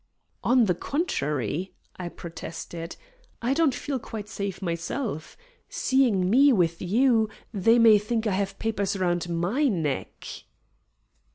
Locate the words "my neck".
9.29-10.25